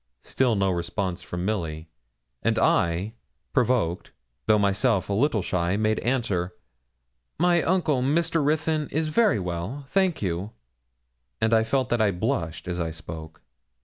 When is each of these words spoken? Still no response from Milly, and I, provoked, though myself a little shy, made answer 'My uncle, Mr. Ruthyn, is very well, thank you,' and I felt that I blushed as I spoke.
Still 0.23 0.55
no 0.55 0.71
response 0.71 1.21
from 1.21 1.45
Milly, 1.45 1.87
and 2.41 2.57
I, 2.57 3.13
provoked, 3.53 4.13
though 4.47 4.57
myself 4.57 5.09
a 5.09 5.13
little 5.13 5.43
shy, 5.43 5.77
made 5.77 5.99
answer 5.99 6.55
'My 7.37 7.61
uncle, 7.61 8.01
Mr. 8.01 8.43
Ruthyn, 8.43 8.89
is 8.89 9.09
very 9.09 9.37
well, 9.39 9.85
thank 9.89 10.19
you,' 10.23 10.53
and 11.39 11.53
I 11.53 11.63
felt 11.63 11.89
that 11.89 12.01
I 12.01 12.09
blushed 12.09 12.67
as 12.67 12.79
I 12.79 12.89
spoke. 12.89 13.43